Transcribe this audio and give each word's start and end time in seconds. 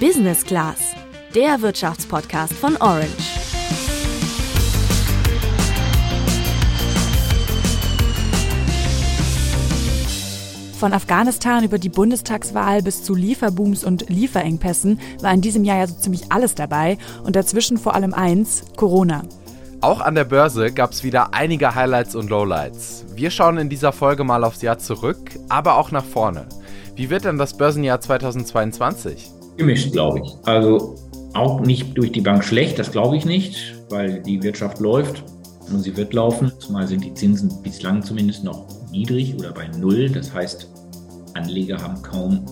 Business 0.00 0.44
Class, 0.44 0.94
der 1.34 1.62
Wirtschaftspodcast 1.62 2.52
von 2.52 2.76
Orange. 2.76 3.06
Von 10.78 10.92
Afghanistan 10.92 11.64
über 11.64 11.78
die 11.78 11.88
Bundestagswahl 11.88 12.82
bis 12.82 13.04
zu 13.04 13.14
Lieferbooms 13.14 13.84
und 13.84 14.10
Lieferengpässen 14.10 15.00
war 15.22 15.32
in 15.32 15.40
diesem 15.40 15.64
Jahr 15.64 15.78
ja 15.78 15.86
so 15.86 15.94
ziemlich 15.94 16.30
alles 16.30 16.54
dabei 16.54 16.98
und 17.24 17.34
dazwischen 17.34 17.78
vor 17.78 17.94
allem 17.94 18.12
eins, 18.12 18.64
Corona. 18.76 19.22
Auch 19.80 20.02
an 20.02 20.14
der 20.14 20.24
Börse 20.24 20.72
gab 20.72 20.92
es 20.92 21.04
wieder 21.04 21.32
einige 21.32 21.74
Highlights 21.74 22.14
und 22.14 22.28
Lowlights. 22.28 23.06
Wir 23.14 23.30
schauen 23.30 23.56
in 23.56 23.70
dieser 23.70 23.92
Folge 23.92 24.24
mal 24.24 24.44
aufs 24.44 24.60
Jahr 24.60 24.78
zurück, 24.78 25.30
aber 25.48 25.78
auch 25.78 25.90
nach 25.90 26.04
vorne. 26.04 26.46
Wie 26.96 27.08
wird 27.08 27.24
denn 27.24 27.38
das 27.38 27.56
Börsenjahr 27.56 28.00
2022? 28.02 29.35
Gemischt, 29.56 29.92
glaube 29.92 30.20
ich. 30.24 30.32
Also 30.44 30.96
auch 31.34 31.60
nicht 31.60 31.96
durch 31.96 32.12
die 32.12 32.20
Bank 32.20 32.44
schlecht, 32.44 32.78
das 32.78 32.90
glaube 32.90 33.16
ich 33.16 33.24
nicht, 33.24 33.74
weil 33.90 34.22
die 34.22 34.42
Wirtschaft 34.42 34.80
läuft 34.80 35.22
und 35.70 35.80
sie 35.80 35.96
wird 35.96 36.12
laufen. 36.12 36.52
Zumal 36.58 36.86
sind 36.86 37.04
die 37.04 37.14
Zinsen 37.14 37.50
bislang 37.62 38.02
zumindest 38.02 38.44
noch 38.44 38.66
niedrig 38.90 39.34
oder 39.38 39.52
bei 39.52 39.68
Null. 39.78 40.08
Das 40.08 40.32
heißt, 40.32 40.68
Anleger 41.34 41.78
haben 41.78 42.00
kaum 42.02 42.44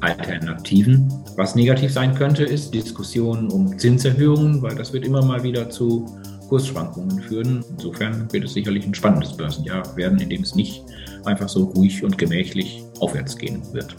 Alternativen. 0.00 1.08
Was 1.36 1.54
negativ 1.54 1.92
sein 1.92 2.14
könnte, 2.14 2.44
ist 2.44 2.74
Diskussionen 2.74 3.50
um 3.50 3.78
Zinserhöhungen, 3.78 4.60
weil 4.60 4.74
das 4.74 4.92
wird 4.92 5.06
immer 5.06 5.24
mal 5.24 5.42
wieder 5.42 5.70
zu 5.70 6.06
Kursschwankungen 6.48 7.20
führen. 7.20 7.64
Insofern 7.70 8.30
wird 8.32 8.44
es 8.44 8.54
sicherlich 8.54 8.84
ein 8.84 8.94
spannendes 8.94 9.36
Börsenjahr 9.36 9.96
werden, 9.96 10.18
in 10.18 10.28
dem 10.28 10.42
es 10.42 10.54
nicht 10.54 10.84
einfach 11.24 11.48
so 11.48 11.64
ruhig 11.64 12.02
und 12.02 12.18
gemächlich 12.18 12.82
aufwärts 13.00 13.36
gehen 13.36 13.62
wird. 13.72 13.94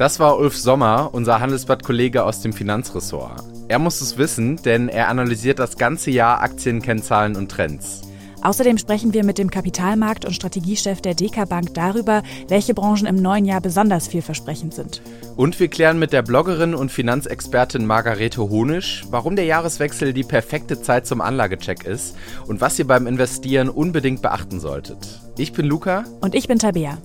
Das 0.00 0.18
war 0.18 0.38
Ulf 0.38 0.56
Sommer, 0.56 1.10
unser 1.12 1.40
Handelsblatt-Kollege 1.40 2.24
aus 2.24 2.40
dem 2.40 2.54
Finanzressort. 2.54 3.42
Er 3.68 3.78
muss 3.78 4.00
es 4.00 4.16
wissen, 4.16 4.56
denn 4.56 4.88
er 4.88 5.08
analysiert 5.08 5.58
das 5.58 5.76
ganze 5.76 6.10
Jahr 6.10 6.40
Aktienkennzahlen 6.40 7.36
und 7.36 7.50
Trends. 7.50 8.00
Außerdem 8.40 8.78
sprechen 8.78 9.12
wir 9.12 9.26
mit 9.26 9.36
dem 9.36 9.50
Kapitalmarkt- 9.50 10.24
und 10.24 10.32
Strategiechef 10.32 11.02
der 11.02 11.12
DK 11.12 11.46
Bank 11.46 11.74
darüber, 11.74 12.22
welche 12.48 12.72
Branchen 12.72 13.04
im 13.04 13.16
neuen 13.16 13.44
Jahr 13.44 13.60
besonders 13.60 14.08
vielversprechend 14.08 14.72
sind. 14.72 15.02
Und 15.36 15.60
wir 15.60 15.68
klären 15.68 15.98
mit 15.98 16.14
der 16.14 16.22
Bloggerin 16.22 16.74
und 16.74 16.90
Finanzexpertin 16.90 17.84
Margarete 17.84 18.40
Honisch, 18.40 19.04
warum 19.10 19.36
der 19.36 19.44
Jahreswechsel 19.44 20.14
die 20.14 20.24
perfekte 20.24 20.80
Zeit 20.80 21.06
zum 21.06 21.20
Anlagecheck 21.20 21.84
ist 21.84 22.16
und 22.46 22.62
was 22.62 22.78
ihr 22.78 22.86
beim 22.86 23.06
Investieren 23.06 23.68
unbedingt 23.68 24.22
beachten 24.22 24.60
solltet. 24.60 25.20
Ich 25.36 25.52
bin 25.52 25.66
Luca. 25.66 26.04
Und 26.22 26.34
ich 26.34 26.48
bin 26.48 26.58
Tabea. 26.58 26.96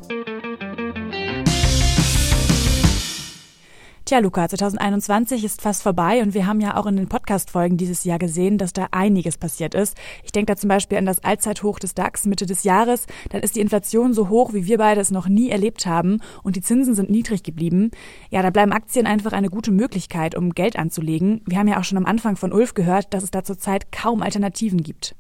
Tja, 4.05 4.19
Luca, 4.19 4.47
2021 4.47 5.43
ist 5.43 5.63
fast 5.63 5.81
vorbei 5.81 6.21
und 6.21 6.35
wir 6.35 6.45
haben 6.45 6.61
ja 6.61 6.77
auch 6.77 6.85
in 6.85 6.95
den 6.95 7.09
Podcast-Folgen 7.09 7.75
dieses 7.75 8.03
Jahr 8.03 8.19
gesehen, 8.19 8.59
dass 8.59 8.71
da 8.71 8.89
einiges 8.91 9.39
passiert 9.39 9.73
ist. 9.73 9.97
Ich 10.23 10.31
denke 10.31 10.53
da 10.53 10.55
zum 10.55 10.67
Beispiel 10.67 10.99
an 10.99 11.07
das 11.07 11.23
Allzeithoch 11.23 11.79
des 11.79 11.95
DAX 11.95 12.25
Mitte 12.25 12.45
des 12.45 12.63
Jahres. 12.63 13.07
Dann 13.31 13.41
ist 13.41 13.55
die 13.55 13.61
Inflation 13.61 14.13
so 14.13 14.29
hoch, 14.29 14.53
wie 14.53 14.67
wir 14.67 14.77
beide 14.77 15.01
es 15.01 15.09
noch 15.09 15.27
nie 15.27 15.49
erlebt 15.49 15.87
haben 15.87 16.19
und 16.43 16.55
die 16.55 16.61
Zinsen 16.61 16.93
sind 16.93 17.09
niedrig 17.09 17.41
geblieben. 17.41 17.89
Ja, 18.29 18.43
da 18.43 18.51
bleiben 18.51 18.73
Aktien 18.73 19.07
einfach 19.07 19.31
eine 19.31 19.49
gute 19.49 19.71
Möglichkeit, 19.71 20.35
um 20.35 20.51
Geld 20.51 20.77
anzulegen. 20.77 21.41
Wir 21.47 21.57
haben 21.57 21.67
ja 21.67 21.79
auch 21.79 21.83
schon 21.83 21.97
am 21.97 22.05
Anfang 22.05 22.35
von 22.35 22.53
Ulf 22.53 22.75
gehört, 22.75 23.11
dass 23.11 23.23
es 23.23 23.31
da 23.31 23.43
zurzeit 23.43 23.91
kaum 23.91 24.21
Alternativen 24.21 24.83
gibt. 24.83 25.15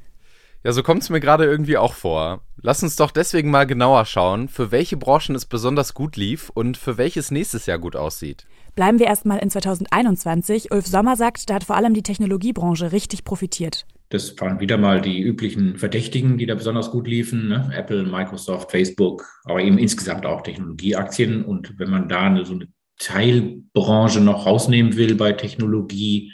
Ja, 0.63 0.73
so 0.73 0.83
kommt 0.83 1.01
es 1.01 1.09
mir 1.09 1.19
gerade 1.19 1.45
irgendwie 1.45 1.77
auch 1.77 1.93
vor. 1.93 2.41
Lass 2.61 2.81
uns 2.81 2.95
doch 2.95 3.11
deswegen 3.11 3.51
mal 3.51 3.65
genauer 3.65 4.05
schauen, 4.05 4.47
für 4.47 4.71
welche 4.71 4.97
Branchen 4.97 5.35
es 5.35 5.45
besonders 5.45 5.95
gut 5.95 6.17
lief 6.17 6.49
und 6.49 6.77
für 6.77 6.97
welches 6.97 7.29
nächstes 7.29 7.65
Jahr 7.67 7.77
gut 7.77 7.95
aussieht. 7.95 8.45
Bleiben 8.75 8.99
wir 8.99 9.07
erstmal 9.07 9.39
in 9.39 9.49
2021. 9.49 10.71
Ulf 10.71 10.85
Sommer 10.85 11.15
sagt, 11.15 11.49
da 11.49 11.55
hat 11.55 11.63
vor 11.63 11.77
allem 11.77 11.93
die 11.93 12.03
Technologiebranche 12.03 12.91
richtig 12.91 13.23
profitiert. 13.23 13.85
Das 14.09 14.39
waren 14.39 14.59
wieder 14.59 14.77
mal 14.77 15.01
die 15.01 15.21
üblichen 15.21 15.77
Verdächtigen, 15.77 16.37
die 16.37 16.45
da 16.45 16.55
besonders 16.55 16.91
gut 16.91 17.07
liefen. 17.07 17.47
Ne? 17.47 17.71
Apple, 17.73 18.03
Microsoft, 18.03 18.71
Facebook, 18.71 19.25
aber 19.45 19.61
eben 19.61 19.77
insgesamt 19.77 20.25
auch 20.25 20.43
Technologieaktien. 20.43 21.43
Und 21.45 21.79
wenn 21.79 21.89
man 21.89 22.09
da 22.09 22.23
eine, 22.23 22.45
so 22.45 22.53
eine 22.53 22.67
Teilbranche 22.99 24.19
noch 24.19 24.45
rausnehmen 24.45 24.95
will 24.97 25.15
bei 25.15 25.31
Technologie, 25.31 26.33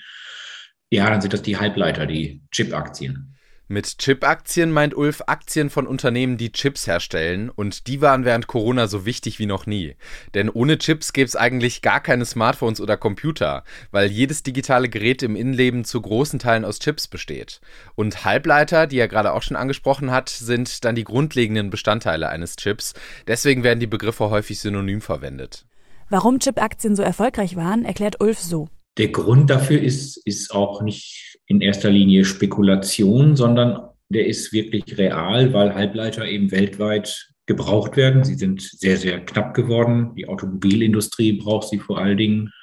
ja, 0.90 1.10
dann 1.10 1.22
sind 1.22 1.34
das 1.34 1.44
die 1.44 1.58
Halbleiter, 1.58 2.06
die 2.06 2.42
Chip-Aktien. 2.52 3.31
Mit 3.72 4.00
Chip-Aktien 4.00 4.70
meint 4.70 4.98
Ulf 4.98 5.24
Aktien 5.28 5.70
von 5.70 5.88
Unternehmen, 5.88 6.36
die 6.36 6.52
Chips 6.52 6.88
herstellen 6.88 7.50
und 7.50 7.88
die 7.88 8.02
waren 8.02 8.26
während 8.26 8.48
Corona 8.48 8.88
so 8.88 9.06
wichtig 9.06 9.40
wie 9.40 9.46
noch 9.46 9.66
nie. 9.66 9.96
Denn 10.34 10.50
ohne 10.50 10.78
Chips 10.78 11.14
gäbe 11.14 11.30
es 11.30 11.38
eigentlich 11.38 11.82
gar 11.82 12.02
keine 12.02 12.26
Smartphones 12.26 12.82
oder 12.82 12.98
Computer, 12.98 13.64
weil 13.92 14.12
jedes 14.12 14.44
digitale 14.44 14.90
Gerät 14.90 15.24
im 15.24 15.38
Innenleben 15.38 15.86
zu 15.86 16.02
großen 16.02 16.38
Teilen 16.38 16.66
aus 16.66 16.80
Chips 16.80 17.08
besteht. 17.08 17.62
Und 17.96 18.26
Halbleiter, 18.26 18.88
die 18.88 19.00
er 19.00 19.08
gerade 19.08 19.32
auch 19.32 19.42
schon 19.42 19.56
angesprochen 19.56 20.12
hat, 20.12 20.28
sind 20.28 20.84
dann 20.84 20.96
die 20.96 21.06
grundlegenden 21.06 21.70
Bestandteile 21.70 22.28
eines 22.28 22.58
Chips. 22.58 22.94
Deswegen 23.26 23.64
werden 23.64 23.80
die 23.80 23.88
Begriffe 23.88 24.30
häufig 24.30 24.60
synonym 24.60 25.00
verwendet. 25.00 25.66
Warum 26.10 26.40
Chip-Aktien 26.40 26.98
so 26.98 27.04
erfolgreich 27.04 27.56
waren, 27.56 27.86
erklärt 27.86 28.20
Ulf 28.20 28.40
so. 28.40 28.68
Der 28.98 29.08
Grund 29.08 29.50
dafür 29.50 29.82
ist, 29.82 30.18
ist 30.26 30.54
auch 30.54 30.82
nicht 30.82 31.31
in 31.52 31.60
erster 31.60 31.90
Linie 31.90 32.24
Spekulation, 32.24 33.36
sondern 33.36 33.90
der 34.08 34.26
ist 34.26 34.54
wirklich 34.54 34.98
real, 34.98 35.52
weil 35.52 35.76
Halbleiter 35.76 36.26
eben 36.26 36.50
weltweit 36.50 37.30
gebraucht 37.46 37.98
werden. 37.98 38.24
Sie 38.24 38.36
sind 38.36 38.62
sehr, 38.62 38.96
sehr 38.96 39.20
knapp 39.26 39.54
geworden. 39.54 40.16
Die 40.16 40.30
Automobilindustrie 40.30 41.34
braucht 41.34 41.68
sie 41.68 41.80
vor 41.80 41.98
allen 41.98 42.18
Dingen. 42.18 42.54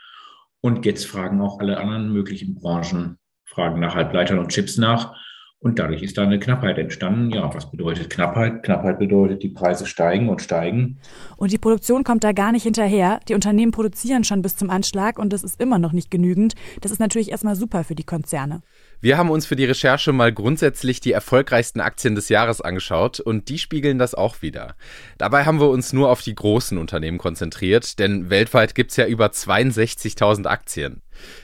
Und 0.62 0.87
jetzt 0.87 1.04
fragen 1.06 1.43
auch 1.43 1.60
alle 1.60 1.76
anderen 1.76 2.15
möglichen 2.15 2.54
Branchen, 2.54 3.19
fragen 3.44 3.78
nach 3.78 3.94
Halbleitern 3.94 4.38
und 4.38 4.49
Chips 4.49 4.78
nach. 4.78 5.15
Und 5.61 5.81
dadurch 5.81 6.03
ist 6.05 6.17
da 6.17 6.23
eine 6.23 6.39
Knappheit 6.39 6.79
entstanden. 6.79 7.31
Ja, 7.31 7.53
was 7.53 7.69
bedeutet 7.71 8.11
Knappheit? 8.11 8.63
Knappheit 8.63 9.01
bedeutet, 9.01 9.43
die 9.43 9.49
Preise 9.49 9.87
steigen 9.87 10.29
und 10.29 10.41
steigen. 10.41 10.99
Und 11.37 11.51
die 11.51 11.59
Produktion 11.59 12.05
kommt 12.05 12.23
da 12.23 12.31
gar 12.31 12.53
nicht 12.53 12.63
hinterher. 12.63 13.19
Die 13.29 13.35
Unternehmen 13.35 13.73
produzieren 13.73 14.23
schon 14.23 14.41
bis 14.41 14.55
zum 14.55 14.71
Anschlag 14.71 15.19
und 15.19 15.33
das 15.33 15.43
ist 15.43 15.61
immer 15.61 15.81
noch 15.81 15.93
nicht 15.93 16.13
genügend. 16.13 16.55
Das 16.81 16.93
ist 16.93 17.01
natürlich 17.01 17.33
erstmal 17.33 17.57
super 17.57 17.83
für 17.83 17.97
die 17.97 18.05
Konzerne. 18.05 18.63
Wir 19.01 19.17
haben 19.17 19.31
uns 19.31 19.47
für 19.47 19.55
die 19.55 19.65
Recherche 19.65 20.13
mal 20.13 20.33
grundsätzlich 20.33 20.99
die 20.99 21.13
erfolgreichsten 21.13 21.81
Aktien 21.81 22.17
des 22.17 22.29
Jahres 22.29 22.61
angeschaut 22.61 23.21
und 23.21 23.49
die 23.49 23.59
spiegeln 23.59 23.97
das 23.97 24.17
auch 24.17 24.43
wieder. 24.43 24.75
Dabei 25.19 25.45
haben 25.45 25.61
wir 25.61 25.69
uns 25.69 25.93
nur 25.93 26.11
auf 26.11 26.21
die 26.21 26.35
großen 26.35 26.77
Unternehmen 26.77 27.19
konzentriert, 27.19 28.01
denn 28.01 28.29
weltweit 28.29 28.75
gibt 28.75 28.91
es 28.91 28.97
ja 28.97 29.07
über 29.07 29.27
62.000 29.27 30.47
Aktien. 30.47 31.03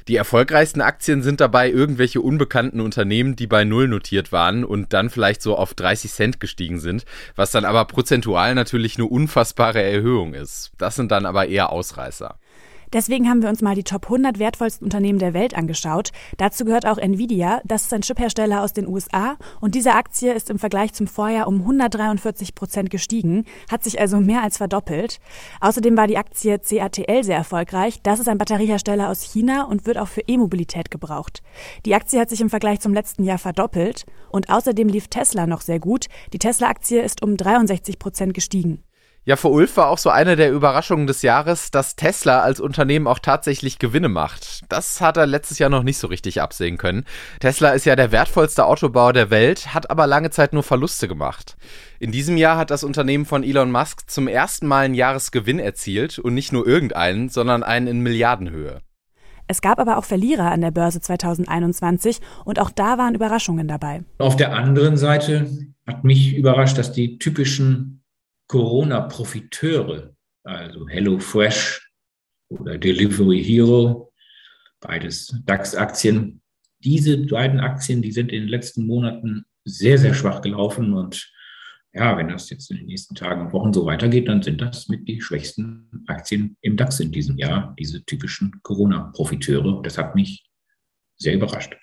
Die 0.09 0.17
erfolgreichsten 0.17 0.81
Aktien 0.81 1.23
sind 1.23 1.41
dabei 1.41 1.71
irgendwelche 1.71 2.21
unbekannten 2.21 2.81
Unternehmen, 2.81 3.37
die 3.37 3.47
bei 3.47 3.65
Null 3.65 3.87
notiert 3.87 4.33
waren 4.33 4.65
und 4.65 4.93
dann 4.93 5.09
vielleicht 5.09 5.41
so 5.41 5.57
auf 5.57 5.75
30 5.75 6.11
Cent 6.11 6.41
gestiegen 6.41 6.81
sind, 6.81 7.05
was 7.37 7.53
dann 7.53 7.65
aber 7.65 7.85
prozentual 7.85 8.57
natürlich 8.57 8.97
eine 8.97 9.07
unfassbare 9.07 9.81
Erhöhung 9.81 10.35
ist. 10.35 10.73
Das 10.79 10.97
sind 10.97 11.13
dann 11.13 11.25
aber 11.25 11.47
eher 11.47 11.71
Ausreißer. 11.71 12.37
Deswegen 12.95 13.29
haben 13.29 13.43
wir 13.43 13.49
uns 13.49 13.61
mal 13.61 13.75
die 13.75 13.83
Top 13.83 14.05
100 14.05 14.39
wertvollsten 14.39 14.85
Unternehmen 14.85 15.19
der 15.19 15.35
Welt 15.35 15.57
angeschaut. 15.57 16.13
Dazu 16.37 16.65
gehört 16.65 16.87
auch 16.87 16.97
Nvidia. 16.97 17.61
Das 17.65 17.83
ist 17.83 17.93
ein 17.93 18.03
Chiphersteller 18.03 18.63
aus 18.63 18.73
den 18.73 18.87
USA. 18.87 19.37
Und 19.61 19.75
diese 19.75 19.95
Aktie 19.95 20.33
ist 20.33 20.49
im 20.49 20.61
Vergleich 20.61 20.93
zum 20.93 21.09
Vorjahr 21.09 21.49
um 21.49 21.63
143 21.63 22.55
Prozent 22.55 22.91
gestiegen, 22.91 23.47
hat 23.69 23.83
sich 23.83 24.01
also 24.01 24.21
mehr 24.21 24.45
als 24.45 24.59
verdoppelt. 24.59 25.19
Außerdem 25.61 25.97
war 25.97 26.07
die 26.07 26.19
Aktie 26.19 26.57
CATL 26.61 27.25
sehr 27.25 27.37
erfolgreich. 27.37 28.01
Das 28.05 28.21
ist 28.21 28.29
ein 28.29 28.39
Batteriehersteller 28.39 29.11
aus 29.11 29.23
China 29.23 29.65
und 29.65 29.87
wird 29.87 29.99
auch 29.99 30.09
für 30.09 30.23
E-Mobilität 30.29 30.93
gebraucht. 30.93 31.43
Die 31.87 31.97
Aktie 31.97 32.21
hat 32.21 32.31
sich 32.31 32.41
im 32.41 32.51
Vergleich 32.51 32.79
zum 32.79 32.95
letzten 32.95 33.25
Jahr 33.25 33.39
verdoppelt. 33.39 34.05
Und 34.31 34.51
außerdem 34.51 34.87
lief 34.87 35.09
Tesla 35.09 35.49
noch 35.49 35.63
sehr 35.63 35.81
gut. 35.81 36.07
Die 36.33 36.39
Tesla-Aktie 36.39 37.03
ist 37.03 37.25
um 37.25 37.37
63 37.37 37.99
Prozent 37.99 38.35
gestiegen. 38.35 38.85
Ja, 39.27 39.37
für 39.37 39.49
Ulf 39.49 39.79
war 39.79 39.89
auch 39.89 39.97
so 39.97 40.11
eine 40.11 40.37
der 40.37 40.53
Überraschungen 40.53 41.07
des 41.07 41.23
Jahres, 41.23 41.71
dass 41.71 41.97
Tesla 41.97 42.41
als 42.41 42.61
Unternehmen 42.61 43.07
auch 43.07 43.19
tatsächlich 43.19 43.79
Gewinne 43.79 44.11
macht. 44.11 44.61
Das 44.69 45.01
hat 45.01 45.17
er 45.17 45.27
letztes 45.27 45.59
Jahr 45.59 45.71
noch 45.71 45.83
nicht 45.83 45.97
so 45.97 46.09
richtig 46.09 46.43
absehen 46.43 46.77
können. 46.77 47.07
Tesla 47.41 47.71
ist 47.71 47.87
ja 47.87 47.97
der 47.97 48.13
wertvollste 48.13 48.67
Autobauer 48.67 49.15
der 49.15 49.31
Welt, 49.31 49.73
hat 49.73 49.89
aber 49.89 50.07
lange 50.07 50.29
Zeit 50.29 50.53
nur 50.53 50.63
Verluste 50.63 51.09
gemacht. 51.09 51.57
In 51.99 52.13
diesem 52.13 52.37
Jahr 52.37 52.59
hat 52.59 52.71
das 52.71 52.85
Unternehmen 52.85 53.25
von 53.25 53.43
Elon 53.43 53.73
Musk 53.73 54.11
zum 54.11 54.29
ersten 54.29 54.67
Mal 54.67 54.85
einen 54.85 54.95
Jahresgewinn 54.95 55.59
erzielt 55.59 56.19
und 56.19 56.35
nicht 56.35 56.53
nur 56.53 56.67
irgendeinen, 56.67 57.31
sondern 57.31 57.63
einen 57.63 57.87
in 57.87 58.01
Milliardenhöhe. 58.01 58.83
Es 59.47 59.63
gab 59.63 59.79
aber 59.79 59.97
auch 59.97 60.05
Verlierer 60.05 60.51
an 60.51 60.61
der 60.61 60.71
Börse 60.71 61.01
2021 61.01 62.21
und 62.45 62.61
auch 62.61 62.71
da 62.71 62.99
waren 62.99 63.15
Überraschungen 63.15 63.69
dabei. 63.69 64.05
Auf 64.19 64.37
der 64.37 64.55
anderen 64.55 64.99
Seite 64.99 65.51
hat 65.87 66.05
mich 66.05 66.37
überrascht, 66.37 66.77
dass 66.77 66.93
die 66.93 67.19
typischen 67.19 68.04
Corona-Profiteure, 68.49 70.15
also 70.45 70.89
HelloFresh 70.89 71.91
oder 72.49 72.79
Delivery 72.79 73.43
Hero, 73.43 74.13
beides 74.81 75.35
DAX-Aktien. 75.45 76.41
Diese 76.79 77.17
beiden 77.27 77.61
Aktien, 77.61 78.03
die 78.03 78.13
sind 78.13 78.31
in 78.31 78.43
den 78.43 78.49
letzten 78.49 78.87
Monaten 78.87 79.45
sehr, 79.65 79.99
sehr 79.99 80.15
schwach 80.15 80.43
gelaufen 80.43 80.93
und 80.93 81.31
ja, 81.95 82.17
wenn 82.17 82.29
das 82.29 82.51
jetzt 82.51 82.71
in 82.71 82.79
den 82.79 82.87
nächsten 82.87 83.15
Tagen 83.15 83.47
und 83.47 83.53
Wochen 83.53 83.73
so 83.73 83.87
weitergeht, 83.87 84.27
dann 84.29 84.43
sind 84.43 84.61
das 84.61 84.89
mit 84.89 85.07
die 85.07 85.21
schwächsten 85.23 86.05
Aktien 86.09 86.57
im 86.61 86.77
DAX 86.77 86.99
in 86.99 87.13
diesem 87.13 87.39
Jahr, 87.39 87.75
diese 87.79 88.05
typischen 88.05 88.61
Corona-Profiteure. 88.63 89.81
Das 89.83 89.97
hat 89.97 90.17
mich 90.17 90.45
sehr 91.17 91.35
überrascht. 91.35 91.77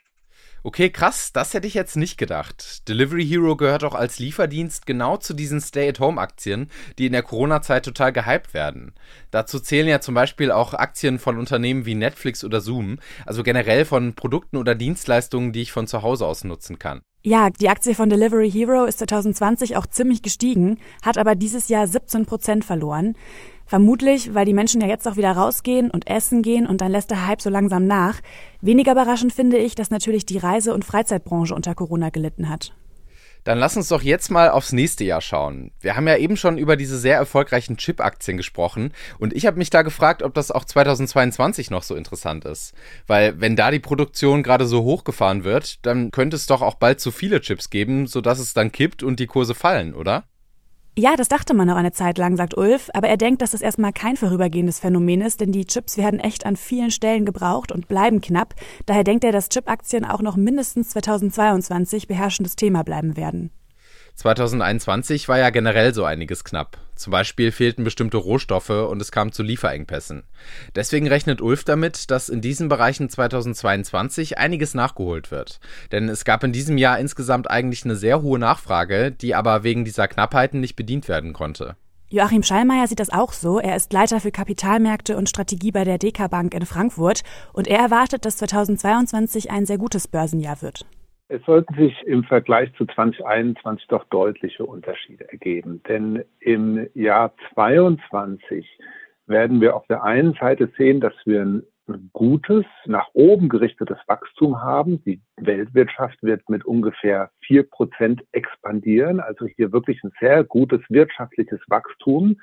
Okay, 0.63 0.91
krass, 0.91 1.31
das 1.33 1.55
hätte 1.55 1.65
ich 1.65 1.73
jetzt 1.73 1.97
nicht 1.97 2.17
gedacht. 2.17 2.87
Delivery 2.87 3.25
Hero 3.25 3.55
gehört 3.55 3.83
auch 3.83 3.95
als 3.95 4.19
Lieferdienst 4.19 4.85
genau 4.85 5.17
zu 5.17 5.33
diesen 5.33 5.59
Stay-at-Home-Aktien, 5.59 6.69
die 6.99 7.07
in 7.07 7.13
der 7.13 7.23
Corona-Zeit 7.23 7.83
total 7.83 8.13
gehypt 8.13 8.53
werden. 8.53 8.93
Dazu 9.31 9.59
zählen 9.59 9.87
ja 9.87 10.01
zum 10.01 10.13
Beispiel 10.13 10.51
auch 10.51 10.75
Aktien 10.75 11.17
von 11.17 11.39
Unternehmen 11.39 11.87
wie 11.87 11.95
Netflix 11.95 12.43
oder 12.43 12.61
Zoom, 12.61 12.99
also 13.25 13.41
generell 13.41 13.85
von 13.85 14.13
Produkten 14.13 14.57
oder 14.57 14.75
Dienstleistungen, 14.75 15.51
die 15.51 15.63
ich 15.63 15.71
von 15.71 15.87
zu 15.87 16.03
Hause 16.03 16.27
aus 16.27 16.43
nutzen 16.43 16.77
kann. 16.77 17.01
Ja, 17.23 17.49
die 17.49 17.69
Aktie 17.69 17.95
von 17.95 18.09
Delivery 18.09 18.49
Hero 18.49 18.85
ist 18.85 18.99
2020 18.99 19.77
auch 19.77 19.87
ziemlich 19.87 20.21
gestiegen, 20.21 20.79
hat 21.03 21.17
aber 21.17 21.33
dieses 21.33 21.69
Jahr 21.69 21.87
17 21.87 22.25
Prozent 22.27 22.65
verloren. 22.65 23.15
Vermutlich, 23.71 24.33
weil 24.33 24.43
die 24.43 24.53
Menschen 24.53 24.81
ja 24.81 24.87
jetzt 24.87 25.07
auch 25.07 25.15
wieder 25.15 25.31
rausgehen 25.31 25.91
und 25.91 26.05
essen 26.09 26.41
gehen 26.41 26.67
und 26.67 26.81
dann 26.81 26.91
lässt 26.91 27.09
der 27.09 27.25
Hype 27.25 27.41
so 27.41 27.49
langsam 27.49 27.87
nach. 27.87 28.19
Weniger 28.59 28.91
überraschend 28.91 29.31
finde 29.31 29.57
ich, 29.59 29.75
dass 29.75 29.91
natürlich 29.91 30.25
die 30.25 30.39
Reise- 30.39 30.73
und 30.73 30.83
Freizeitbranche 30.83 31.55
unter 31.55 31.73
Corona 31.73 32.09
gelitten 32.09 32.49
hat. 32.49 32.73
Dann 33.45 33.59
lass 33.59 33.77
uns 33.77 33.87
doch 33.87 34.01
jetzt 34.01 34.29
mal 34.29 34.49
aufs 34.49 34.73
nächste 34.73 35.05
Jahr 35.05 35.21
schauen. 35.21 35.71
Wir 35.79 35.95
haben 35.95 36.05
ja 36.05 36.17
eben 36.17 36.35
schon 36.35 36.57
über 36.57 36.75
diese 36.75 36.97
sehr 36.97 37.15
erfolgreichen 37.15 37.77
Chip-Aktien 37.77 38.35
gesprochen 38.35 38.91
und 39.19 39.33
ich 39.33 39.45
habe 39.45 39.57
mich 39.57 39.69
da 39.69 39.83
gefragt, 39.83 40.21
ob 40.21 40.33
das 40.33 40.51
auch 40.51 40.65
2022 40.65 41.71
noch 41.71 41.83
so 41.83 41.95
interessant 41.95 42.43
ist. 42.43 42.73
Weil 43.07 43.39
wenn 43.39 43.55
da 43.55 43.71
die 43.71 43.79
Produktion 43.79 44.43
gerade 44.43 44.65
so 44.65 44.83
hochgefahren 44.83 45.45
wird, 45.45 45.85
dann 45.85 46.11
könnte 46.11 46.35
es 46.35 46.45
doch 46.45 46.61
auch 46.61 46.75
bald 46.75 46.99
zu 46.99 47.09
viele 47.09 47.39
Chips 47.39 47.69
geben, 47.69 48.05
sodass 48.05 48.39
es 48.39 48.53
dann 48.53 48.73
kippt 48.73 49.01
und 49.01 49.21
die 49.21 49.27
Kurse 49.27 49.55
fallen, 49.55 49.95
oder? 49.95 50.25
Ja, 51.01 51.15
das 51.15 51.29
dachte 51.29 51.55
man 51.55 51.67
noch 51.67 51.77
eine 51.77 51.93
Zeit 51.93 52.19
lang, 52.19 52.37
sagt 52.37 52.55
Ulf, 52.55 52.91
aber 52.93 53.07
er 53.07 53.17
denkt, 53.17 53.41
dass 53.41 53.53
das 53.53 53.63
erstmal 53.63 53.91
kein 53.91 54.17
vorübergehendes 54.17 54.77
Phänomen 54.77 55.21
ist, 55.21 55.41
denn 55.41 55.51
die 55.51 55.65
Chips 55.65 55.97
werden 55.97 56.19
echt 56.19 56.45
an 56.45 56.55
vielen 56.55 56.91
Stellen 56.91 57.25
gebraucht 57.25 57.71
und 57.71 57.87
bleiben 57.87 58.21
knapp. 58.21 58.53
Daher 58.85 59.03
denkt 59.03 59.23
er, 59.23 59.31
dass 59.31 59.49
Chip-Aktien 59.49 60.05
auch 60.05 60.21
noch 60.21 60.35
mindestens 60.35 60.89
2022 60.89 62.07
beherrschendes 62.07 62.55
Thema 62.55 62.83
bleiben 62.83 63.17
werden. 63.17 63.49
2021 64.21 65.27
war 65.29 65.39
ja 65.39 65.49
generell 65.49 65.95
so 65.95 66.05
einiges 66.05 66.43
knapp. 66.43 66.77
Zum 66.95 67.09
Beispiel 67.09 67.51
fehlten 67.51 67.83
bestimmte 67.83 68.17
Rohstoffe 68.17 68.69
und 68.69 69.01
es 69.01 69.11
kam 69.11 69.31
zu 69.31 69.41
Lieferengpässen. 69.41 70.21
Deswegen 70.75 71.07
rechnet 71.07 71.41
Ulf 71.41 71.63
damit, 71.63 72.11
dass 72.11 72.29
in 72.29 72.39
diesen 72.39 72.69
Bereichen 72.69 73.09
2022 73.09 74.37
einiges 74.37 74.75
nachgeholt 74.75 75.31
wird. 75.31 75.59
Denn 75.91 76.07
es 76.07 76.23
gab 76.23 76.43
in 76.43 76.51
diesem 76.51 76.77
Jahr 76.77 76.99
insgesamt 76.99 77.49
eigentlich 77.49 77.83
eine 77.83 77.95
sehr 77.95 78.21
hohe 78.21 78.37
Nachfrage, 78.37 79.11
die 79.11 79.33
aber 79.33 79.63
wegen 79.63 79.85
dieser 79.85 80.07
Knappheiten 80.07 80.59
nicht 80.59 80.75
bedient 80.75 81.07
werden 81.07 81.33
konnte. 81.33 81.75
Joachim 82.09 82.43
Schallmeier 82.43 82.87
sieht 82.87 82.99
das 82.99 83.09
auch 83.09 83.33
so. 83.33 83.59
Er 83.59 83.75
ist 83.75 83.91
Leiter 83.91 84.19
für 84.19 84.31
Kapitalmärkte 84.31 85.17
und 85.17 85.29
Strategie 85.29 85.71
bei 85.71 85.83
der 85.83 85.97
DK 85.97 86.29
Bank 86.29 86.53
in 86.53 86.67
Frankfurt 86.67 87.23
und 87.53 87.67
er 87.67 87.79
erwartet, 87.79 88.25
dass 88.25 88.37
2022 88.37 89.49
ein 89.49 89.65
sehr 89.65 89.79
gutes 89.79 90.07
Börsenjahr 90.07 90.61
wird. 90.61 90.85
Es 91.31 91.41
sollten 91.45 91.73
sich 91.75 91.95
im 92.05 92.25
Vergleich 92.25 92.73
zu 92.73 92.85
2021 92.85 93.87
doch 93.87 94.03
deutliche 94.09 94.65
Unterschiede 94.65 95.31
ergeben. 95.31 95.81
Denn 95.87 96.25
im 96.41 96.89
Jahr 96.93 97.33
2022 97.53 98.67
werden 99.27 99.61
wir 99.61 99.77
auf 99.77 99.87
der 99.87 100.03
einen 100.03 100.33
Seite 100.33 100.69
sehen, 100.77 100.99
dass 100.99 101.13
wir 101.23 101.41
ein 101.41 101.63
gutes, 102.11 102.65
nach 102.85 103.07
oben 103.13 103.47
gerichtetes 103.47 103.97
Wachstum 104.07 104.61
haben. 104.61 105.01
Die 105.05 105.21
Weltwirtschaft 105.37 106.21
wird 106.21 106.49
mit 106.49 106.65
ungefähr 106.65 107.31
vier 107.39 107.63
Prozent 107.63 108.21
expandieren, 108.33 109.21
also 109.21 109.45
hier 109.45 109.71
wirklich 109.71 110.03
ein 110.03 110.11
sehr 110.19 110.43
gutes 110.43 110.81
wirtschaftliches 110.89 111.61
Wachstum. 111.69 112.41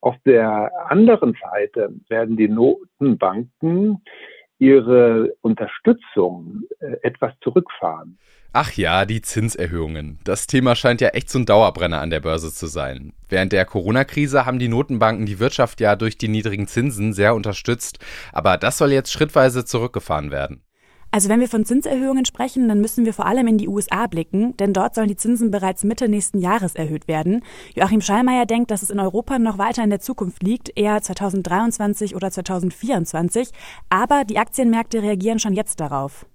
Auf 0.00 0.16
der 0.26 0.72
anderen 0.90 1.36
Seite 1.40 1.94
werden 2.08 2.36
die 2.36 2.48
Notenbanken 2.48 4.02
ihre 4.58 5.34
Unterstützung 5.42 6.62
äh, 6.80 6.96
etwas 7.02 7.32
zurückfahren. 7.42 8.18
Ach 8.58 8.72
ja, 8.72 9.04
die 9.04 9.20
Zinserhöhungen. 9.20 10.18
Das 10.24 10.46
Thema 10.46 10.74
scheint 10.76 11.02
ja 11.02 11.08
echt 11.08 11.28
so 11.28 11.38
ein 11.38 11.44
Dauerbrenner 11.44 12.00
an 12.00 12.08
der 12.08 12.20
Börse 12.20 12.50
zu 12.50 12.68
sein. 12.68 13.12
Während 13.28 13.52
der 13.52 13.66
Corona-Krise 13.66 14.46
haben 14.46 14.58
die 14.58 14.68
Notenbanken 14.68 15.26
die 15.26 15.40
Wirtschaft 15.40 15.78
ja 15.80 15.94
durch 15.94 16.16
die 16.16 16.28
niedrigen 16.28 16.66
Zinsen 16.66 17.12
sehr 17.12 17.34
unterstützt, 17.34 17.98
aber 18.32 18.56
das 18.56 18.78
soll 18.78 18.92
jetzt 18.92 19.12
schrittweise 19.12 19.66
zurückgefahren 19.66 20.30
werden. 20.30 20.62
Also 21.10 21.28
wenn 21.28 21.40
wir 21.40 21.48
von 21.48 21.64
Zinserhöhungen 21.64 22.24
sprechen, 22.24 22.68
dann 22.68 22.80
müssen 22.80 23.04
wir 23.06 23.14
vor 23.14 23.26
allem 23.26 23.46
in 23.46 23.58
die 23.58 23.68
USA 23.68 24.06
blicken, 24.06 24.56
denn 24.58 24.72
dort 24.72 24.94
sollen 24.94 25.08
die 25.08 25.16
Zinsen 25.16 25.50
bereits 25.50 25.84
Mitte 25.84 26.08
nächsten 26.08 26.38
Jahres 26.38 26.74
erhöht 26.74 27.08
werden. 27.08 27.42
Joachim 27.74 28.00
Schallmeier 28.00 28.44
denkt, 28.44 28.70
dass 28.70 28.82
es 28.82 28.90
in 28.90 29.00
Europa 29.00 29.38
noch 29.38 29.58
weiter 29.58 29.82
in 29.82 29.90
der 29.90 30.00
Zukunft 30.00 30.42
liegt, 30.42 30.76
eher 30.76 31.00
2023 31.00 32.14
oder 32.14 32.30
2024, 32.30 33.50
aber 33.88 34.24
die 34.24 34.38
Aktienmärkte 34.38 35.02
reagieren 35.02 35.38
schon 35.38 35.54
jetzt 35.54 35.80
darauf. 35.80 36.26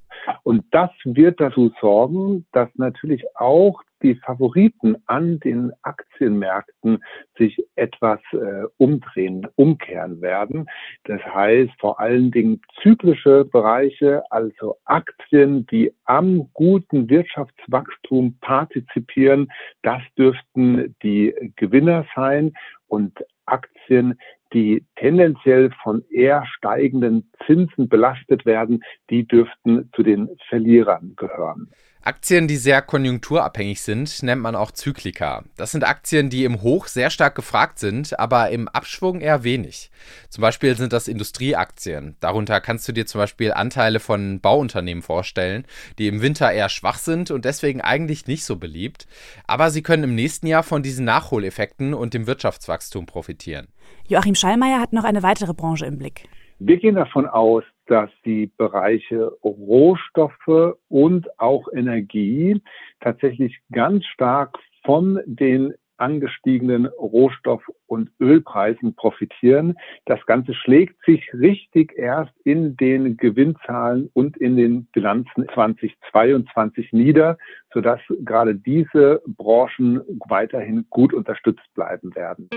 Und 0.44 0.66
das 0.72 0.90
wird 1.04 1.40
dazu 1.40 1.72
sorgen, 1.80 2.46
dass 2.52 2.70
natürlich 2.76 3.24
auch 3.36 3.82
die 4.02 4.16
Favoriten 4.16 4.98
an 5.06 5.40
den 5.40 5.72
Aktienmärkten 5.84 7.04
sich 7.38 7.64
etwas 7.76 8.20
äh, 8.34 8.64
umdrehen, 8.78 9.48
umkehren 9.56 10.22
werden. 10.22 10.68
Das 11.04 11.22
heißt 11.22 11.72
vor 11.80 12.00
allen 12.00 12.32
Dingen 12.32 12.62
zyklische 12.82 13.46
Bereiche, 13.46 14.24
also 14.32 14.78
Aktien, 14.86 15.66
die 15.68 15.94
am 16.06 16.50
guten 16.54 17.10
Wirtschaftswachstum 17.10 18.38
partizipieren, 18.42 19.52
das 19.84 20.02
dürften 20.18 20.96
die 21.04 21.34
Gewinner 21.56 22.06
sein 22.16 22.54
und 22.88 23.24
Aktien, 23.46 24.18
die 24.54 24.86
tendenziell 24.96 25.72
von 25.84 26.04
eher 26.10 26.46
steigenden 26.46 27.32
Zinsen 27.46 27.88
belastet 27.88 28.46
werden, 28.46 28.84
die 29.10 29.28
dürften 29.28 29.90
zu 29.96 30.04
den 30.04 30.30
Verlierern 30.50 31.14
gehören. 31.16 31.72
Aktien, 32.04 32.48
die 32.48 32.56
sehr 32.56 32.82
konjunkturabhängig 32.82 33.82
sind, 33.82 34.24
nennt 34.24 34.42
man 34.42 34.56
auch 34.56 34.72
Zyklika. 34.72 35.44
Das 35.56 35.72
sind 35.72 35.84
Aktien, 35.84 36.32
die 36.32 36.46
im 36.46 36.64
Hoch 36.64 36.88
sehr 36.88 37.12
stark 37.12 37.36
gefragt 37.36 37.78
sind, 37.78 38.18
aber 38.20 38.50
im 38.50 38.68
Abschwung 38.68 39.22
eher 39.22 39.44
wenig. 39.44 39.92
Zum 40.30 40.42
Beispiel 40.42 40.76
sind 40.76 40.94
das 40.94 41.08
Industrieaktien. 41.08 42.16
Darunter 42.20 42.60
kannst 42.60 42.88
du 42.88 42.92
dir 42.92 43.06
zum 43.06 43.20
Beispiel 43.20 43.54
Anteile 43.54 44.00
von 44.00 44.40
Bauunternehmen 44.40 45.04
vorstellen, 45.04 45.66
die 46.00 46.08
im 46.08 46.24
Winter 46.24 46.52
eher 46.52 46.70
schwach 46.70 46.98
sind 46.98 47.30
und 47.30 47.46
deswegen 47.46 47.82
eigentlich 47.82 48.26
nicht 48.26 48.46
so 48.46 48.56
beliebt. 48.56 49.06
Aber 49.46 49.70
sie 49.70 49.84
können 49.84 50.06
im 50.06 50.16
nächsten 50.16 50.48
Jahr 50.48 50.64
von 50.64 50.82
diesen 50.82 51.06
Nachholeffekten 51.06 51.94
und 51.94 52.16
dem 52.16 52.26
Wirtschaftswachstum 52.26 53.06
profitieren. 53.06 53.68
Joachim 54.08 54.34
Schallmeier 54.34 54.80
hat 54.80 54.92
noch 54.92 55.04
eine 55.04 55.22
weitere 55.22 55.54
Branche 55.54 55.86
im 55.86 56.00
Blick. 56.00 56.28
Wir 56.58 56.78
gehen 56.78 56.96
davon 56.96 57.28
aus, 57.28 57.64
dass 57.92 58.10
die 58.24 58.50
Bereiche 58.56 59.34
Rohstoffe 59.44 60.78
und 60.88 61.28
auch 61.40 61.68
Energie 61.74 62.62
tatsächlich 63.02 63.60
ganz 63.70 64.06
stark 64.06 64.58
von 64.86 65.20
den 65.26 65.74
angestiegenen 65.98 66.86
Rohstoff- 66.88 67.70
und 67.88 68.10
Ölpreisen 68.20 68.96
profitieren. 68.96 69.78
Das 70.06 70.26
Ganze 70.26 70.54
schlägt 70.54 71.04
sich 71.06 71.22
richtig 71.34 71.94
erst 71.98 72.32
in 72.46 72.78
den 72.78 73.18
Gewinnzahlen 73.18 74.10
und 74.14 74.38
in 74.38 74.56
den 74.56 74.86
Bilanzen 74.94 75.46
2022 75.54 76.94
nieder, 76.94 77.38
sodass 77.74 78.00
gerade 78.22 78.56
diese 78.56 79.22
Branchen 79.28 80.02
weiterhin 80.30 80.86
gut 80.90 81.14
unterstützt 81.14 81.68
bleiben 81.76 82.16
werden. 82.16 82.50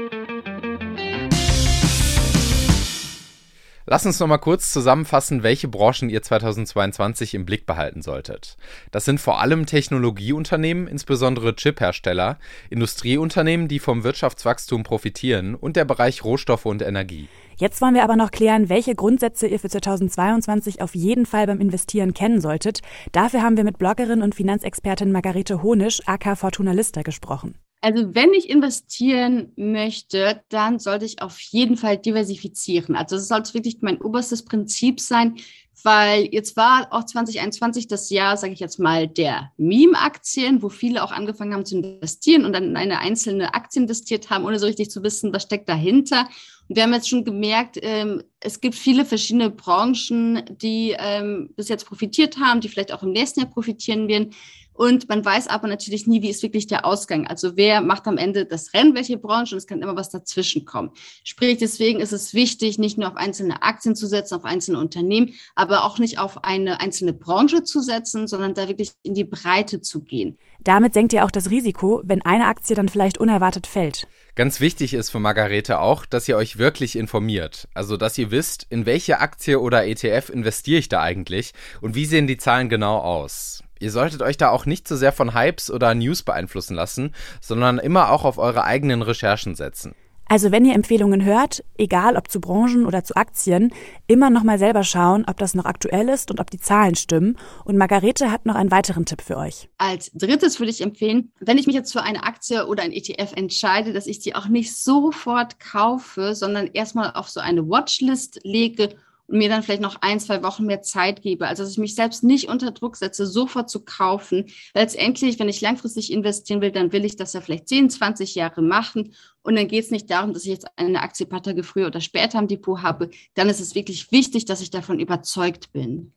Lass 3.87 4.07
uns 4.07 4.19
noch 4.19 4.27
mal 4.27 4.39
kurz 4.39 4.73
zusammenfassen, 4.73 5.43
welche 5.43 5.69
Branchen 5.69 6.09
ihr 6.09 6.23
2022 6.23 7.35
im 7.35 7.45
Blick 7.45 7.67
behalten 7.67 8.01
solltet. 8.01 8.57
Das 8.91 9.05
sind 9.05 9.21
vor 9.21 9.41
allem 9.41 9.67
Technologieunternehmen, 9.67 10.87
insbesondere 10.87 11.55
Chiphersteller, 11.55 12.39
Industrieunternehmen, 12.71 13.69
die 13.69 13.79
vom 13.79 14.03
Wirtschaftswachstum 14.03 14.85
profitieren 14.85 15.55
und 15.55 15.77
der 15.77 15.85
Bereich 15.85 16.25
Rohstoffe 16.25 16.65
und 16.65 16.81
Energie. 16.81 17.29
Jetzt 17.57 17.83
wollen 17.83 17.95
wir 17.95 18.05
aber 18.05 18.17
noch 18.17 18.31
klären, 18.31 18.71
welche 18.71 18.95
Grundsätze 18.95 19.47
ihr 19.47 19.61
für 19.61 19.69
2022 19.69 20.81
auf 20.81 20.95
jeden 20.95 21.27
Fall 21.27 21.47
beim 21.47 21.61
Investieren 21.61 22.15
kennen 22.15 22.41
solltet. 22.41 22.81
Dafür 23.13 23.43
haben 23.43 23.59
wir 23.59 23.65
mit 23.65 23.77
Bloggerin 23.77 24.23
und 24.23 24.35
Finanzexpertin 24.35 25.13
Margarete 25.13 25.63
Honisch, 25.63 26.01
aka 26.07 26.37
Fortuna 26.37 26.73
Lista, 26.73 27.03
gesprochen. 27.03 27.59
Also 27.85 28.15
wenn 28.15 28.33
ich 28.33 28.49
investieren 28.49 29.53
möchte, 29.57 30.41
dann 30.49 30.79
sollte 30.79 31.05
ich 31.05 31.21
auf 31.21 31.39
jeden 31.39 31.77
Fall 31.77 31.99
diversifizieren. 31.99 32.97
Also 32.97 33.17
das 33.17 33.29
sollte 33.29 33.53
wirklich 33.53 33.77
mein 33.83 34.01
oberstes 34.01 34.43
Prinzip 34.43 35.01
sein, 35.01 35.37
weil 35.83 36.31
jetzt 36.33 36.57
war 36.57 36.89
auch 36.93 37.05
2021 37.05 37.87
das 37.87 38.09
Jahr, 38.09 38.39
sage 38.39 38.55
ich 38.55 38.61
jetzt 38.61 38.79
mal, 38.79 39.07
der 39.07 39.53
Meme-Aktien, 39.59 40.63
wo 40.63 40.71
viele 40.71 41.05
auch 41.05 41.13
angefangen 41.13 41.53
haben 41.53 41.67
zu 41.67 41.77
investieren 41.77 42.47
und 42.47 42.55
dann 42.55 42.65
in 42.65 42.77
eine 42.79 43.01
einzelne 43.01 43.53
Aktie 43.53 43.83
investiert 43.83 44.31
haben, 44.31 44.47
ohne 44.47 44.59
so 44.59 44.65
richtig 44.65 44.91
zu 44.91 45.03
wissen, 45.03 45.35
was 45.35 45.43
steckt 45.43 45.69
dahinter. 45.69 46.27
Und 46.69 46.77
wir 46.77 46.85
haben 46.85 46.95
jetzt 46.95 47.11
schon 47.11 47.27
gemerkt, 47.27 47.79
ähm, 47.83 48.23
es 48.41 48.63
gibt 48.63 48.77
viele 48.77 49.05
verschiedene 49.05 49.51
Branchen, 49.51 50.43
die 50.49 50.97
ähm, 50.99 51.51
bis 51.55 51.69
jetzt 51.69 51.85
profitiert 51.85 52.39
haben, 52.39 52.63
die 52.63 52.71
vielleicht 52.71 52.93
auch 52.93 53.03
im 53.03 53.13
nächsten 53.13 53.41
Jahr 53.41 53.51
profitieren 53.51 54.09
werden. 54.09 54.31
Und 54.75 55.09
man 55.09 55.25
weiß 55.25 55.47
aber 55.49 55.69
natürlich 55.69 56.07
nie, 56.07 56.21
wie 56.21 56.31
ist 56.31 56.43
wirklich 56.43 56.67
der 56.67 56.85
Ausgang. 56.85 57.27
Also 57.27 57.57
wer 57.57 57.81
macht 57.81 58.07
am 58.07 58.19
Ende 58.19 58.45
das 58.45 58.75
Rennen, 58.75 58.95
welche 58.95 59.17
Branche 59.17 59.55
und 59.55 59.59
es 59.59 59.67
kann 59.67 59.81
immer 59.81 59.97
was 59.97 60.11
dazwischen 60.11 60.65
kommen. 60.65 60.91
Sprich, 61.23 61.59
deswegen 61.59 62.01
ist 62.01 62.13
es 62.13 62.35
wichtig, 62.35 62.79
nicht 62.79 62.99
nur 62.99 63.09
auf 63.09 63.17
einzelne 63.17 63.63
Aktien 63.63 63.95
zu 63.95 64.07
setzen, 64.07 64.35
auf 64.35 64.45
einzelne 64.45 64.79
Unternehmen, 64.79 65.35
aber 65.55 65.85
auch 65.85 65.99
nicht 65.99 66.19
auf 66.19 66.43
eine 66.45 66.81
einzelne 66.81 67.13
Branche 67.13 67.63
zu 67.63 67.81
setzen, 67.81 68.27
sondern 68.27 68.55
da 68.55 68.69
wirklich 68.69 68.91
in 69.03 69.15
die 69.15 69.25
Breite 69.25 69.81
zu 69.81 70.03
gehen. 70.03 70.39
Damit 70.65 70.95
senkt 70.95 71.13
ihr 71.13 71.25
auch 71.25 71.31
das 71.31 71.51
Risiko, 71.51 72.01
wenn 72.05 72.23
eine 72.23 72.47
Aktie 72.47 72.75
dann 72.75 72.89
vielleicht 72.89 73.19
unerwartet 73.19 73.67
fällt. 73.67 74.09
Ganz 74.35 74.61
wichtig 74.61 74.95
ist 74.95 75.11
für 75.11 75.21
Margarete 75.21 75.79
auch, 75.79 76.07
dass 76.07 76.27
ihr 76.27 76.37
euch 76.37 76.59
wirklich 76.59 76.97
informiert. 76.97 77.69
Also, 77.75 77.97
dass 77.97 78.19
ihr 78.19 78.33
wisst, 78.33 78.67
in 78.71 78.85
welche 78.87 79.21
Aktie 79.21 79.61
oder 79.61 79.87
ETF 79.87 80.31
investiere 80.31 80.79
ich 80.81 80.89
da 80.89 81.01
eigentlich 81.01 81.53
und 81.81 81.95
wie 81.95 82.07
sehen 82.07 82.27
die 82.27 82.39
Zahlen 82.39 82.69
genau 82.69 82.99
aus. 82.99 83.63
Ihr 83.85 83.91
solltet 83.91 84.23
euch 84.23 84.39
da 84.39 84.49
auch 84.49 84.65
nicht 84.65 84.89
zu 84.89 84.95
so 84.95 85.01
sehr 85.01 85.13
von 85.13 85.35
Hypes 85.35 85.71
oder 85.71 85.95
News 85.95 86.23
beeinflussen 86.23 86.75
lassen, 86.75 87.15
sondern 87.43 87.79
immer 87.79 88.11
auch 88.13 88.25
auf 88.25 88.39
eure 88.39 88.65
eigenen 88.65 89.03
Recherchen 89.03 89.55
setzen. 89.57 89.95
Also 90.27 90.51
wenn 90.51 90.65
ihr 90.65 90.75
Empfehlungen 90.75 91.23
hört, 91.23 91.63
egal 91.77 92.17
ob 92.17 92.31
zu 92.31 92.41
Branchen 92.41 92.87
oder 92.87 93.05
zu 93.05 93.15
Aktien, 93.15 93.75
immer 94.07 94.31
nochmal 94.31 94.59
selber 94.59 94.85
schauen, 94.85 95.27
ob 95.29 95.37
das 95.37 95.55
noch 95.55 95.67
aktuell 95.67 96.09
ist 96.09 96.31
und 96.31 96.41
ob 96.41 96.51
die 96.51 96.59
Zahlen 96.59 96.95
stimmen. 96.95 97.37
Und 97.67 97.77
Margarete 97.77 98.31
hat 98.33 98.47
noch 98.47 98.55
einen 98.55 98.71
weiteren 98.71 99.05
Tipp 99.05 99.21
für 99.21 99.37
euch. 99.37 99.69
Als 99.77 100.11
drittes 100.15 100.59
würde 100.59 100.71
ich 100.71 100.81
empfehlen, 100.81 101.31
wenn 101.41 101.59
ich 101.59 101.67
mich 101.67 101.77
jetzt 101.77 101.93
für 101.93 102.03
eine 102.03 102.23
Aktie 102.23 102.67
oder 102.67 102.85
ein 102.85 102.93
ETF 102.93 103.35
entscheide, 103.37 103.93
dass 103.93 104.07
ich 104.07 104.19
die 104.19 104.35
auch 104.35 104.49
nicht 104.49 104.75
sofort 104.75 105.61
kaufe, 105.61 106.35
sondern 106.35 106.69
erstmal 106.69 107.13
auf 107.13 107.29
so 107.29 107.41
eine 107.41 107.69
Watchlist 107.69 108.41
lege 108.45 108.97
und 109.27 109.39
mir 109.39 109.49
dann 109.49 109.63
vielleicht 109.63 109.83
noch 109.83 109.97
ein, 110.01 110.21
zwei 110.21 110.43
Wochen 110.43 110.67
mehr 110.67 110.83
Zeit 110.83 111.23
gebe. 111.23 111.47
Also, 111.47 111.63
dass 111.63 111.73
ich 111.73 111.79
mich 111.79 111.95
selbst 111.95 112.25
nicht 112.25 112.49
unter 112.49 112.71
Druck 112.73 112.97
setze, 112.97 113.27
sofort 113.27 113.71
zu 113.71 113.85
kaufen. 113.85 114.47
Letztendlich, 114.75 115.39
wenn 115.39 115.49
ich 115.49 115.61
langfristig 115.61 116.13
investieren 116.13 116.61
will, 116.61 116.73
dann 116.73 116.93
will 116.93 117.05
ich 117.05 117.17
das 117.17 117.33
ja 117.33 117.41
vielleicht 117.41 117.69
10, 117.69 117.91
20 117.91 118.35
Jahre 118.35 118.63
machen. 118.63 119.15
Und 119.43 119.57
dann 119.57 119.69
geht 119.69 119.85
es 119.85 119.91
nicht 119.91 120.11
darum, 120.11 120.33
dass 120.33 120.45
ich 120.45 120.51
jetzt 120.51 120.67
eine 120.77 121.03
Aktie 121.03 121.27
paar 121.27 121.43
Tage 121.43 121.63
früher 121.63 121.87
oder 121.87 122.01
später 122.01 122.39
im 122.39 122.49
Depot 122.49 122.83
habe. 122.83 123.11
Dann 123.35 123.49
ist 123.49 123.61
es 123.61 123.75
wirklich 123.75 124.11
wichtig, 124.13 124.45
dass 124.45 124.61
ich 124.61 124.71
davon 124.71 125.01
überzeugt 125.01 125.73
bin. 125.73 126.13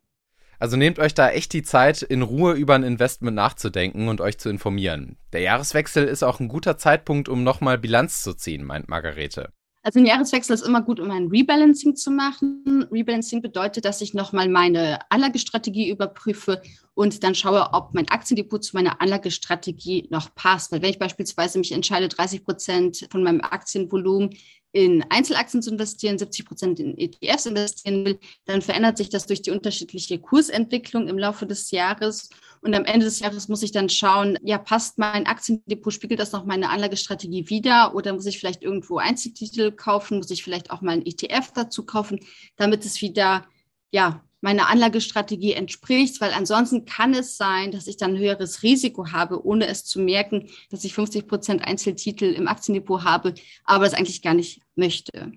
Also 0.59 0.75
nehmt 0.75 0.97
euch 0.97 1.13
da 1.13 1.29
echt 1.29 1.53
die 1.53 1.61
Zeit, 1.61 2.01
in 2.01 2.23
Ruhe 2.23 2.53
über 2.53 2.73
ein 2.73 2.83
Investment 2.83 3.35
nachzudenken 3.35 4.07
und 4.07 4.21
euch 4.21 4.39
zu 4.39 4.49
informieren. 4.49 5.17
Der 5.33 5.41
Jahreswechsel 5.41 6.05
ist 6.05 6.23
auch 6.23 6.39
ein 6.39 6.47
guter 6.47 6.77
Zeitpunkt, 6.77 7.29
um 7.29 7.43
nochmal 7.43 7.77
Bilanz 7.77 8.23
zu 8.23 8.33
ziehen, 8.33 8.63
meint 8.63 8.89
Margarete. 8.89 9.53
Also 9.87 9.99
ein 9.99 10.05
Jahreswechsel 10.05 10.53
ist 10.53 10.67
immer 10.67 10.81
gut, 10.81 10.99
um 10.99 11.09
ein 11.11 11.27
Rebalancing 11.27 11.95
zu 11.95 12.11
machen. 12.11 12.85
Rebalancing 12.91 13.41
bedeutet, 13.41 13.85
dass 13.85 14.01
ich 14.01 14.13
nochmal 14.13 14.49
meine 14.49 14.99
Anlagestrategie 15.09 15.89
überprüfe 15.89 16.61
und 16.93 17.23
dann 17.23 17.35
schaue, 17.35 17.69
ob 17.71 17.93
mein 17.93 18.09
Aktiendepot 18.09 18.65
zu 18.65 18.75
meiner 18.75 19.01
Anlagestrategie 19.01 20.09
noch 20.11 20.35
passt. 20.35 20.73
Weil 20.73 20.81
wenn 20.81 20.89
ich 20.89 20.99
beispielsweise 20.99 21.57
mich 21.57 21.71
entscheide, 21.71 22.09
30 22.09 22.43
Prozent 22.43 23.07
von 23.09 23.23
meinem 23.23 23.39
Aktienvolumen 23.39 24.31
in 24.77 25.03
Einzelaktien 25.09 25.63
zu 25.63 25.71
investieren, 25.71 26.19
70 26.19 26.45
Prozent 26.45 26.79
in 26.79 26.95
ETFs 26.99 27.47
investieren 27.47 28.05
will, 28.05 28.19
dann 28.45 28.61
verändert 28.61 28.95
sich 28.95 29.09
das 29.09 29.25
durch 29.25 29.41
die 29.41 29.49
unterschiedliche 29.49 30.19
Kursentwicklung 30.19 31.07
im 31.07 31.17
Laufe 31.17 31.47
des 31.47 31.71
Jahres. 31.71 32.29
Und 32.61 32.75
am 32.75 32.85
Ende 32.85 33.07
des 33.07 33.19
Jahres 33.19 33.47
muss 33.47 33.63
ich 33.63 33.71
dann 33.71 33.89
schauen, 33.89 34.37
ja, 34.43 34.59
passt 34.59 34.99
mein 34.99 35.25
Aktiendepot, 35.25 35.91
spiegelt 35.91 36.19
das 36.19 36.31
noch 36.31 36.45
meine 36.45 36.69
Anlagestrategie 36.69 37.49
wieder 37.49 37.95
oder 37.95 38.13
muss 38.13 38.27
ich 38.27 38.37
vielleicht 38.37 38.61
irgendwo 38.61 38.99
Einzeltitel 38.99 39.71
kaufen, 39.71 40.17
muss 40.17 40.29
ich 40.29 40.43
vielleicht 40.43 40.69
auch 40.69 40.81
mal 40.81 40.91
ein 40.91 41.05
ETF 41.07 41.53
dazu 41.55 41.83
kaufen, 41.83 42.19
damit 42.55 42.85
es 42.85 43.01
wieder, 43.01 43.47
ja, 43.89 44.23
meiner 44.41 44.67
Anlagestrategie 44.69 45.53
entspricht, 45.53 46.21
weil 46.21 46.31
ansonsten 46.31 46.85
kann 46.85 47.13
es 47.13 47.37
sein, 47.37 47.71
dass 47.71 47.87
ich 47.87 47.97
dann 47.97 48.11
ein 48.11 48.19
höheres 48.19 48.63
Risiko 48.63 49.11
habe, 49.11 49.45
ohne 49.45 49.67
es 49.67 49.83
zu 49.83 49.99
merken, 49.99 50.49
dass 50.69 50.83
ich 50.83 50.93
50 50.93 51.27
Prozent 51.27 51.65
Einzeltitel 51.65 52.25
im 52.25 52.47
Aktiendepot 52.47 53.03
habe, 53.03 53.33
aber 53.63 53.85
das 53.85 53.93
eigentlich 53.93 54.21
gar 54.21 54.33
nicht 54.33 54.61
möchte. 54.75 55.31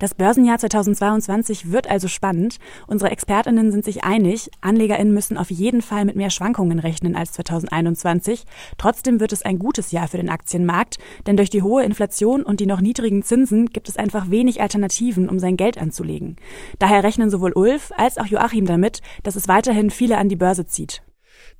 Das 0.00 0.14
Börsenjahr 0.14 0.56
2022 0.56 1.72
wird 1.72 1.90
also 1.90 2.08
spannend. 2.08 2.56
Unsere 2.86 3.10
Expertinnen 3.10 3.70
sind 3.70 3.84
sich 3.84 4.02
einig, 4.02 4.50
Anlegerinnen 4.62 5.12
müssen 5.12 5.36
auf 5.36 5.50
jeden 5.50 5.82
Fall 5.82 6.06
mit 6.06 6.16
mehr 6.16 6.30
Schwankungen 6.30 6.78
rechnen 6.78 7.14
als 7.14 7.32
2021. 7.32 8.44
Trotzdem 8.78 9.20
wird 9.20 9.34
es 9.34 9.42
ein 9.42 9.58
gutes 9.58 9.92
Jahr 9.92 10.08
für 10.08 10.16
den 10.16 10.30
Aktienmarkt, 10.30 10.96
denn 11.26 11.36
durch 11.36 11.50
die 11.50 11.62
hohe 11.62 11.84
Inflation 11.84 12.44
und 12.44 12.60
die 12.60 12.66
noch 12.66 12.80
niedrigen 12.80 13.22
Zinsen 13.22 13.66
gibt 13.66 13.90
es 13.90 13.98
einfach 13.98 14.30
wenig 14.30 14.62
Alternativen, 14.62 15.28
um 15.28 15.38
sein 15.38 15.58
Geld 15.58 15.76
anzulegen. 15.76 16.36
Daher 16.78 17.04
rechnen 17.04 17.28
sowohl 17.28 17.52
Ulf 17.52 17.92
als 17.94 18.16
auch 18.16 18.26
Joachim 18.26 18.64
damit, 18.64 19.02
dass 19.22 19.36
es 19.36 19.48
weiterhin 19.48 19.90
viele 19.90 20.16
an 20.16 20.30
die 20.30 20.36
Börse 20.36 20.64
zieht. 20.64 21.02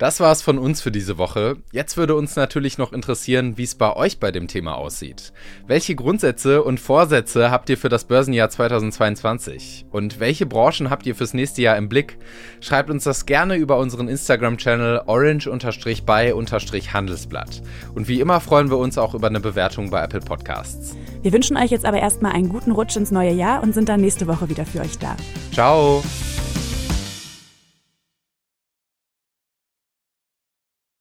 Das 0.01 0.19
war's 0.19 0.41
von 0.41 0.59
uns 0.59 0.81
für 0.81 0.91
diese 0.91 1.19
Woche. 1.19 1.59
Jetzt 1.73 1.99
würde 1.99 2.15
uns 2.15 2.35
natürlich 2.35 2.79
noch 2.79 2.95
interessieren, 2.95 3.59
wie 3.59 3.65
es 3.65 3.75
bei 3.75 3.95
euch 3.95 4.19
bei 4.19 4.33
dem 4.33 4.49
Thema 4.49 4.77
aussieht. 4.77 5.35
Welche 5.67 5.95
Grundsätze 5.95 6.63
und 6.63 6.81
Vorsätze 6.81 7.51
habt 7.51 7.69
ihr 7.69 7.77
für 7.77 7.91
das 7.91 8.05
Börsenjahr 8.05 8.49
2022? 8.49 9.85
Und 9.91 10.19
welche 10.19 10.47
Branchen 10.47 10.89
habt 10.89 11.05
ihr 11.05 11.15
fürs 11.15 11.35
nächste 11.35 11.61
Jahr 11.61 11.77
im 11.77 11.91
Blick? 11.91 12.17
Schreibt 12.63 12.89
uns 12.89 13.05
das 13.05 13.27
gerne 13.27 13.57
über 13.57 13.77
unseren 13.77 14.09
Instagram-Channel 14.09 15.03
orange-by-handelsblatt. 15.05 17.61
Und 17.95 18.09
wie 18.09 18.21
immer 18.21 18.41
freuen 18.41 18.71
wir 18.71 18.79
uns 18.79 18.97
auch 18.97 19.13
über 19.13 19.27
eine 19.27 19.41
Bewertung 19.41 19.91
bei 19.91 20.03
Apple 20.03 20.21
Podcasts. 20.21 20.97
Wir 21.21 21.35
wünschen 21.35 21.59
euch 21.59 21.73
jetzt 21.73 21.85
aber 21.85 22.01
erstmal 22.01 22.33
einen 22.33 22.49
guten 22.49 22.71
Rutsch 22.71 22.97
ins 22.97 23.11
neue 23.11 23.33
Jahr 23.33 23.63
und 23.63 23.75
sind 23.75 23.91
dann 23.91 24.01
nächste 24.01 24.27
Woche 24.27 24.49
wieder 24.49 24.65
für 24.65 24.81
euch 24.81 24.97
da. 24.97 25.15
Ciao! 25.53 26.03